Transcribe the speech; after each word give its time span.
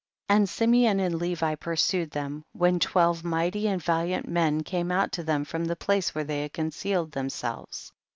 37. 0.29 0.37
And 0.41 0.49
Simeon 0.49 0.99
and 0.99 1.15
Levi 1.21 1.53
pur 1.53 1.75
sued 1.75 2.09
them, 2.09 2.43
when 2.53 2.79
twelve 2.79 3.23
mighty 3.23 3.67
and 3.67 3.83
valiant 3.83 4.27
men 4.27 4.63
came 4.63 4.91
out 4.91 5.11
to 5.11 5.21
them 5.23 5.45
from 5.45 5.65
the 5.65 5.75
place 5.75 6.15
where 6.15 6.23
they 6.23 6.41
had 6.41 6.53
concealed 6.53 7.11
themselves. 7.11 7.91